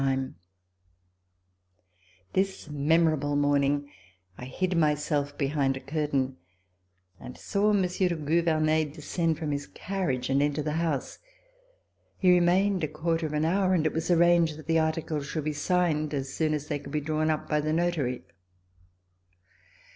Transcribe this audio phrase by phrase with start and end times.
[0.03, 3.91] RECOLLECTIONS OF THE REVOLUTION This memorable morning
[4.35, 6.37] I hid myself behind a curtain
[7.19, 11.19] and saw Monsieur de Gouvernet descend from his carriage and enter the house.
[12.17, 15.43] He remained a quarter of an hour, and it was arranged that the articles should
[15.43, 18.23] be signed as soon as they could be drawn up by the notary.